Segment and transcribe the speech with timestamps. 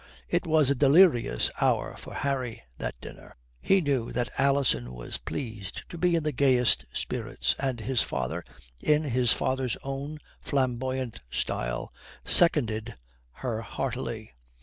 [0.27, 3.35] It was a delirious hour for Harry, that dinner.
[3.61, 8.43] He knew that Alison was pleased to be in the gayest spirits, and his father,
[8.81, 11.93] in his father's own flamboyant style,
[12.25, 12.95] seconded
[13.45, 14.33] her heartily.